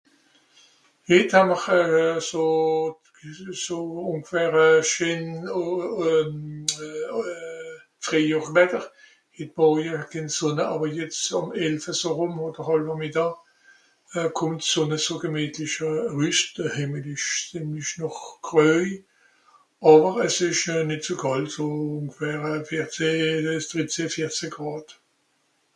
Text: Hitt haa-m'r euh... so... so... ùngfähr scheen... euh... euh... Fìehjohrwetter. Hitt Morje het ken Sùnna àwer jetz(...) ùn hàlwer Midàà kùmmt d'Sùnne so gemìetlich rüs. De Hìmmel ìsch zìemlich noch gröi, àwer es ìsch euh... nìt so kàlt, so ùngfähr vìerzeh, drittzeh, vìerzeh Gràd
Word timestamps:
Hitt 1.09 1.33
haa-m'r 1.35 1.65
euh... 1.79 2.19
so... 2.27 2.43
so... 3.63 3.75
ùngfähr 4.11 4.55
scheen... 4.91 5.27
euh... 5.57 5.83
euh... 6.85 7.75
Fìehjohrwetter. 8.07 8.87
Hitt 9.39 9.51
Morje 9.61 9.91
het 9.99 10.09
ken 10.15 10.31
Sùnna 10.37 10.65
àwer 10.77 10.95
jetz(...) 11.01 11.19
ùn 11.41 12.41
hàlwer 12.69 12.89
Midàà 13.03 13.27
kùmmt 14.39 14.61
d'Sùnne 14.65 14.97
so 15.05 15.15
gemìetlich 15.25 15.77
rüs. 16.17 16.39
De 16.55 16.63
Hìmmel 16.77 17.05
ìsch 17.13 17.29
zìemlich 17.51 17.91
noch 18.05 18.19
gröi, 18.49 18.87
àwer 19.93 20.13
es 20.27 20.37
ìsch 20.49 20.65
euh... 20.77 20.81
nìt 20.93 21.03
so 21.11 21.15
kàlt, 21.25 21.47
so 21.59 21.63
ùngfähr 21.69 22.51
vìerzeh, 22.69 23.69
drittzeh, 23.69 24.11
vìerzeh 24.17 24.53
Gràd 24.57 24.87